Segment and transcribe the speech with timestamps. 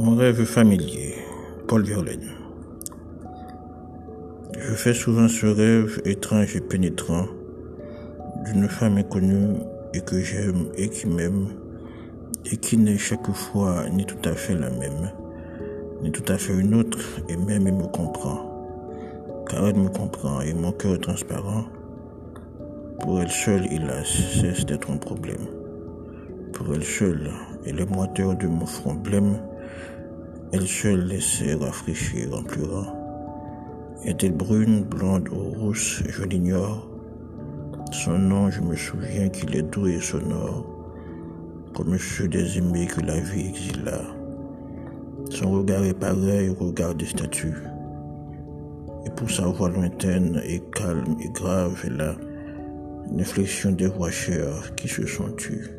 [0.00, 1.16] Mon rêve familier,
[1.66, 2.30] Paul Verlaine.
[4.56, 7.26] Je fais souvent ce rêve étrange et pénétrant
[8.44, 9.56] d'une femme inconnue
[9.94, 11.48] et que j'aime et qui m'aime
[12.44, 15.10] et qui n'est chaque fois ni tout à fait la même,
[16.00, 18.38] ni tout à fait une autre et même elle me comprend.
[19.50, 21.64] Car elle me comprend et mon cœur est transparent.
[23.00, 25.48] Pour elle seule, il a cesse d'être un problème.
[26.52, 27.32] Pour elle seule,
[27.66, 29.38] elle est moiteur de mon front blême.
[30.50, 32.86] Elle seule laissait rafraîchir en pleurant.
[34.04, 36.88] Est-elle brune, blonde ou rousse Je l'ignore.
[37.92, 40.64] Son nom, je me souviens qu'il est doux et sonore,
[41.74, 44.00] comme ceux des aimés que la vie exila.
[45.30, 47.62] Son regard est pareil au regard des statues.
[49.04, 52.14] Et pour sa voix lointaine et calme et grave, elle a
[53.10, 55.77] une inflexion des voix chères qui se sont tues.